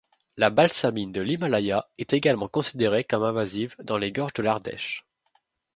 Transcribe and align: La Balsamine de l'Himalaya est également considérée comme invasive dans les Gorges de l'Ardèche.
La 0.35 0.49
Balsamine 0.49 1.11
de 1.11 1.21
l'Himalaya 1.21 1.87
est 1.99 2.13
également 2.13 2.47
considérée 2.47 3.03
comme 3.03 3.21
invasive 3.21 3.75
dans 3.83 3.99
les 3.99 4.11
Gorges 4.11 4.33
de 4.33 4.41
l'Ardèche. 4.41 5.05